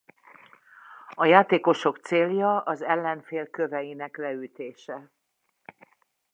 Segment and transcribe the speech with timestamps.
[1.11, 5.11] A játékosok célja az ellenfél köveinek leütése.